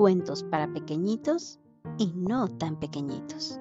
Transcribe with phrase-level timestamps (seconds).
[0.00, 1.58] cuentos para pequeñitos
[1.98, 3.60] y no tan pequeñitos.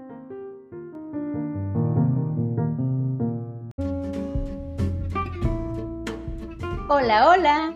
[6.88, 7.74] Hola, hola.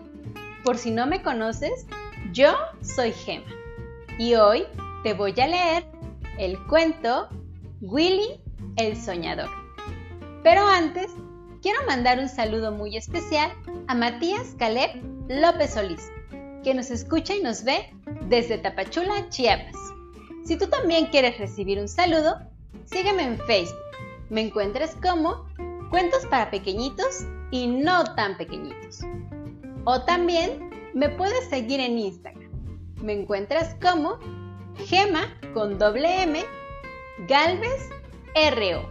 [0.64, 1.86] Por si no me conoces,
[2.32, 3.44] yo soy Gema
[4.18, 4.64] y hoy
[5.02, 5.84] te voy a leer
[6.38, 7.28] el cuento
[7.82, 8.40] Willy
[8.76, 9.50] el Soñador.
[10.42, 11.12] Pero antes,
[11.60, 13.52] quiero mandar un saludo muy especial
[13.88, 16.10] a Matías Caleb López Solís,
[16.64, 19.76] que nos escucha y nos ve desde Tapachula, Chiapas.
[20.44, 22.38] Si tú también quieres recibir un saludo,
[22.86, 23.78] sígueme en Facebook.
[24.30, 25.46] Me encuentras como
[25.90, 29.00] Cuentos para Pequeñitos y No tan Pequeñitos.
[29.84, 32.50] O también me puedes seguir en Instagram.
[33.02, 34.18] Me encuentras como
[34.86, 36.42] Gema con doble M
[37.28, 37.90] Galvez
[38.34, 38.88] RO.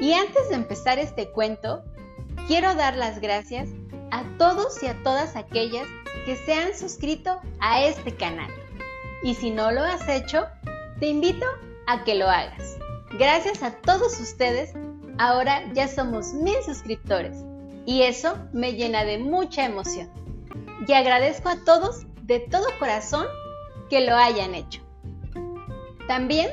[0.00, 1.84] Y antes de empezar este cuento,
[2.48, 3.68] quiero dar las gracias
[4.10, 5.86] a todos y a todas aquellas
[6.24, 8.50] que se han suscrito a este canal.
[9.22, 10.46] Y si no lo has hecho,
[11.00, 11.46] te invito
[11.86, 12.76] a que lo hagas.
[13.18, 14.72] Gracias a todos ustedes,
[15.18, 17.36] ahora ya somos mil suscriptores
[17.86, 20.10] y eso me llena de mucha emoción.
[20.86, 23.26] Y agradezco a todos de todo corazón
[23.88, 24.80] que lo hayan hecho.
[26.08, 26.50] También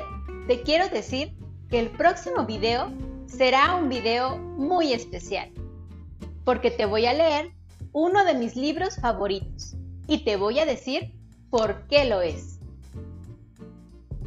[0.47, 1.33] te quiero decir
[1.69, 2.91] que el próximo video
[3.25, 5.51] será un video muy especial,
[6.43, 7.51] porque te voy a leer
[7.93, 9.75] uno de mis libros favoritos
[10.07, 11.13] y te voy a decir
[11.49, 12.59] por qué lo es.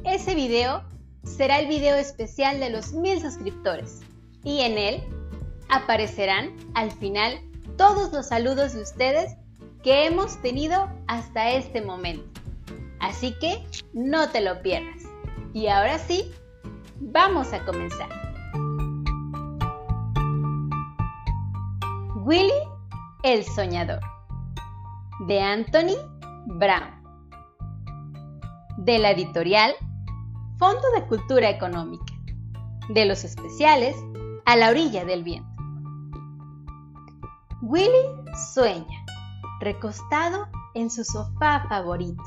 [0.04, 0.84] Ese video
[1.24, 4.00] será el video especial de los mil suscriptores
[4.42, 5.02] y en él
[5.68, 7.40] aparecerán al final
[7.76, 9.36] todos los saludos de ustedes
[9.82, 12.40] que hemos tenido hasta este momento.
[13.00, 13.62] Así que
[13.92, 15.02] no te lo pierdas.
[15.52, 16.30] Y ahora sí,
[17.00, 18.23] vamos a comenzar.
[22.24, 22.54] Willy
[23.22, 24.00] el Soñador
[25.26, 25.98] de Anthony
[26.46, 27.02] Brown
[28.78, 29.74] de la editorial
[30.56, 32.14] Fondo de Cultura Económica
[32.88, 33.94] de los especiales
[34.46, 35.50] A la orilla del viento.
[37.60, 37.90] Willy
[38.54, 39.04] sueña,
[39.60, 42.22] recostado en su sofá favorito.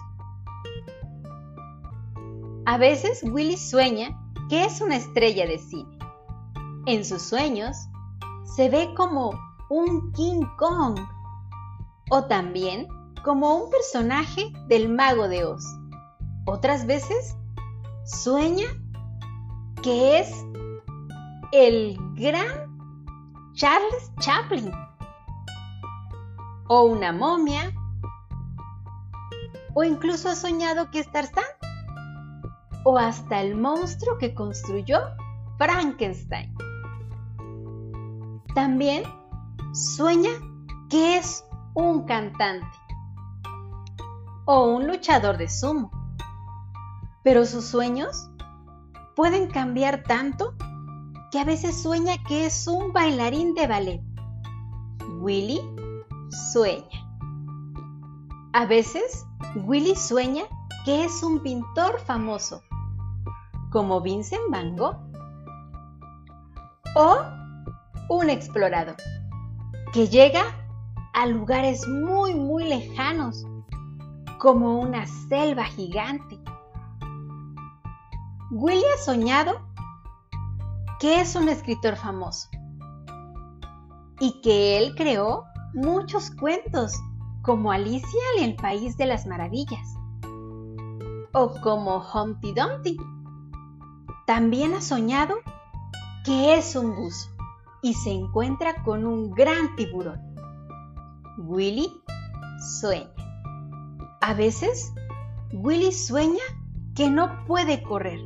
[2.68, 4.16] A veces Willy sueña
[4.48, 5.98] que es una estrella de cine.
[6.86, 7.76] En sus sueños
[8.56, 11.00] se ve como un King Kong
[12.10, 12.88] o también
[13.24, 15.64] como un personaje del mago de Oz.
[16.46, 17.36] Otras veces
[18.06, 18.68] sueña
[19.82, 20.32] que es
[21.52, 22.48] el gran
[23.54, 24.72] Charles Chaplin
[26.68, 27.74] o una momia
[29.74, 31.44] o incluso ha soñado que es Tarzán
[32.84, 35.00] o hasta el monstruo que construyó
[35.58, 36.56] Frankenstein.
[38.56, 39.04] También
[39.78, 40.32] sueña
[40.90, 41.46] que es
[41.76, 42.66] un cantante
[44.46, 45.92] o un luchador de sumo.
[47.24, 48.30] Pero sus sueños
[49.16, 50.56] pueden cambiar tanto
[51.32, 54.02] que a veces sueña que es un bailarín de ballet.
[55.20, 55.62] Willy
[56.52, 56.88] sueña.
[58.54, 60.44] A veces Willy sueña
[60.86, 62.64] que es un pintor famoso,
[63.72, 64.98] como Vincent Van Gogh,
[66.96, 67.18] o
[68.10, 68.96] un explorador
[69.94, 70.44] que llega
[71.14, 73.46] a lugares muy, muy lejanos,
[74.40, 76.40] como una selva gigante.
[78.52, 79.62] Willy ha soñado
[81.00, 82.50] que es un escritor famoso
[84.20, 85.44] y que él creó
[85.74, 86.94] muchos cuentos
[87.42, 89.96] como Alicia en el País de las Maravillas
[91.34, 92.98] o como Humpty Dumpty.
[94.26, 95.36] También ha soñado
[96.24, 97.37] que es un buzo
[97.82, 100.20] y se encuentra con un gran tiburón.
[101.38, 101.92] Willy
[102.80, 103.10] sueña.
[104.22, 104.94] A veces,
[105.54, 106.44] Willy sueña
[106.96, 108.20] que no puede correr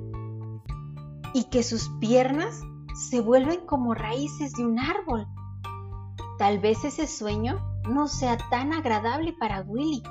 [1.34, 2.61] y que sus piernas
[3.09, 5.28] se vuelven como raíces de un árbol.
[6.38, 7.59] Tal vez ese sueño
[7.90, 10.02] no sea tan agradable para Willy,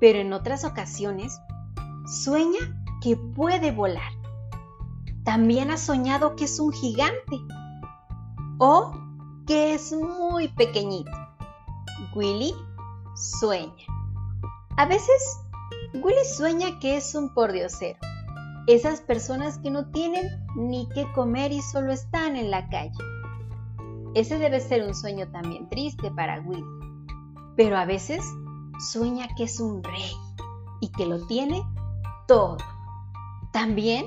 [0.00, 1.38] pero en otras ocasiones
[2.06, 2.58] sueña
[3.02, 4.12] que puede volar.
[5.24, 7.36] También ha soñado que es un gigante
[8.58, 8.92] o
[9.46, 11.10] que es muy pequeñito.
[12.14, 12.54] Willy
[13.14, 13.72] sueña.
[14.76, 15.40] A veces
[15.94, 17.98] Willy sueña que es un pordiosero.
[18.66, 22.92] Esas personas que no tienen ni qué comer y solo están en la calle.
[24.14, 26.64] Ese debe ser un sueño también triste para Willy.
[27.56, 28.24] Pero a veces
[28.92, 30.12] sueña que es un rey
[30.80, 31.62] y que lo tiene
[32.26, 32.58] todo.
[33.52, 34.06] También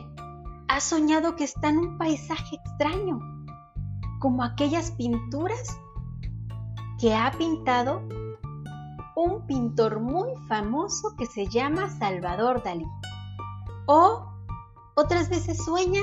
[0.67, 3.19] ha soñado que está en un paisaje extraño
[4.21, 5.79] como aquellas pinturas
[6.99, 8.07] que ha pintado
[9.15, 12.85] un pintor muy famoso que se llama Salvador Dalí.
[13.87, 14.31] O
[14.95, 16.01] otras veces sueña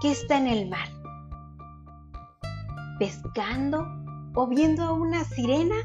[0.00, 0.88] que está en el mar,
[2.98, 3.86] pescando
[4.34, 5.76] o viendo a una sirena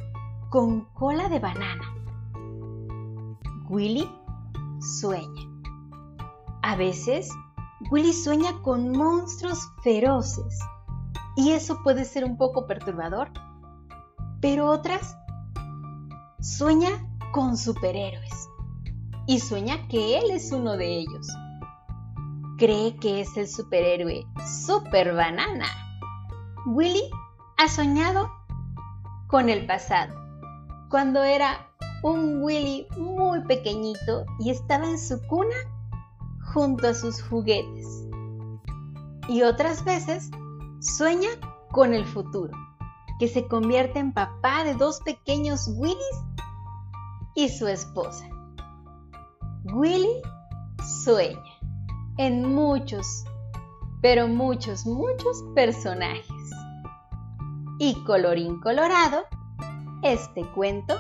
[0.50, 1.84] con cola de banana.
[3.70, 4.10] Willy
[5.00, 5.48] sueña.
[6.64, 7.30] A veces,
[7.92, 10.60] Willy sueña con monstruos feroces
[11.36, 13.32] y eso puede ser un poco perturbador,
[14.42, 15.18] pero otras
[16.42, 16.90] sueña
[17.32, 18.50] con superhéroes
[19.28, 21.28] y sueña que él es uno de ellos.
[22.58, 24.26] Cree que es el superhéroe
[24.66, 25.68] Super Banana.
[26.68, 27.10] Willy
[27.58, 28.30] ha soñado
[29.28, 30.16] con el pasado,
[30.90, 31.68] cuando era
[32.04, 35.56] un Willy muy pequeñito y estaba en su cuna
[36.54, 37.88] junto a sus juguetes.
[39.28, 40.30] Y otras veces
[40.82, 41.30] sueña
[41.72, 42.58] con el futuro,
[43.20, 46.24] que se convierte en papá de dos pequeños Willys
[47.36, 48.28] y su esposa.
[49.74, 50.22] Willy
[51.04, 51.40] sueña
[52.18, 53.26] en muchos,
[54.02, 56.26] pero muchos, muchos personajes.
[57.78, 59.24] Y colorín colorado,
[60.02, 61.00] este cuento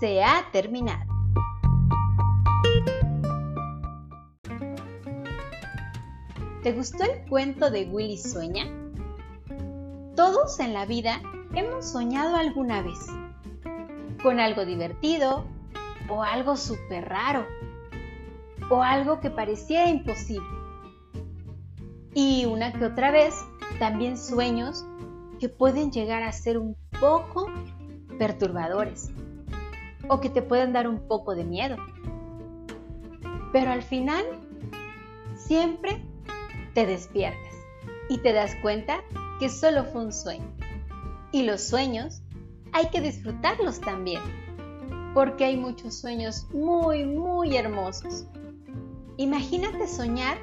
[0.00, 1.11] se ha terminado.
[6.62, 8.66] ¿Te gustó el cuento de Willy Sueña?
[10.14, 11.20] Todos en la vida
[11.56, 13.00] hemos soñado alguna vez
[14.22, 15.44] con algo divertido
[16.08, 17.44] o algo súper raro
[18.70, 20.46] o algo que parecía imposible.
[22.14, 23.34] Y una que otra vez
[23.80, 24.84] también sueños
[25.40, 27.50] que pueden llegar a ser un poco
[28.20, 29.10] perturbadores
[30.08, 31.74] o que te pueden dar un poco de miedo.
[33.52, 34.24] Pero al final
[35.34, 36.06] siempre
[36.74, 37.54] te despiertas
[38.08, 39.02] y te das cuenta
[39.38, 40.52] que solo fue un sueño.
[41.32, 42.22] Y los sueños
[42.72, 44.22] hay que disfrutarlos también,
[45.14, 48.26] porque hay muchos sueños muy, muy hermosos.
[49.16, 50.38] Imagínate soñar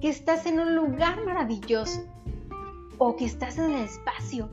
[0.00, 2.04] que estás en un lugar maravilloso,
[2.98, 4.48] o que estás en el espacio,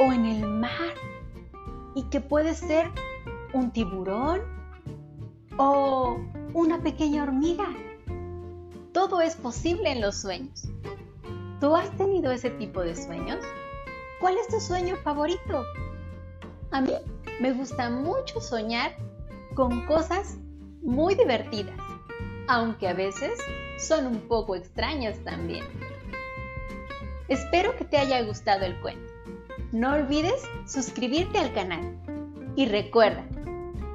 [0.00, 0.94] o en el mar,
[1.94, 2.90] y que puede ser
[3.52, 4.40] un tiburón
[5.56, 6.18] o
[6.54, 7.66] una pequeña hormiga.
[8.98, 10.64] Todo es posible en los sueños.
[11.60, 13.38] ¿Tú has tenido ese tipo de sueños?
[14.20, 15.62] ¿Cuál es tu sueño favorito?
[16.72, 16.90] A mí
[17.38, 18.96] me gusta mucho soñar
[19.54, 20.38] con cosas
[20.82, 21.78] muy divertidas,
[22.48, 23.38] aunque a veces
[23.78, 25.64] son un poco extrañas también.
[27.28, 29.12] Espero que te haya gustado el cuento.
[29.70, 31.96] No olvides suscribirte al canal.
[32.56, 33.24] Y recuerda,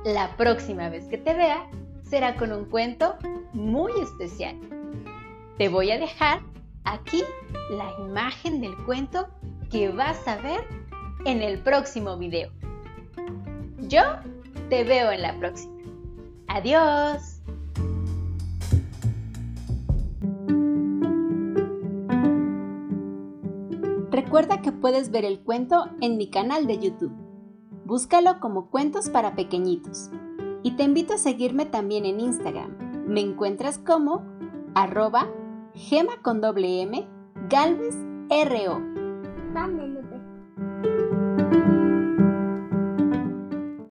[0.05, 1.69] la próxima vez que te vea
[2.09, 3.17] será con un cuento
[3.51, 4.55] muy especial.
[5.57, 6.41] Te voy a dejar
[6.83, 7.21] aquí
[7.69, 9.27] la imagen del cuento
[9.69, 10.61] que vas a ver
[11.25, 12.51] en el próximo video.
[13.87, 14.01] Yo
[14.69, 15.73] te veo en la próxima.
[16.47, 17.41] Adiós.
[24.09, 27.13] Recuerda que puedes ver el cuento en mi canal de YouTube.
[27.85, 30.09] Búscalo como Cuentos para Pequeñitos.
[30.63, 33.05] Y te invito a seguirme también en Instagram.
[33.05, 34.23] Me encuentras como
[34.73, 35.27] arroba
[35.75, 37.07] gema con doble M
[37.49, 37.95] Galvez
[38.29, 38.79] RO.